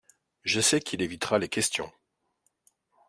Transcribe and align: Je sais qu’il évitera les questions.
Je 0.41 0.59
sais 0.61 0.79
qu’il 0.81 1.03
évitera 1.03 1.37
les 1.37 1.47
questions. 1.47 1.91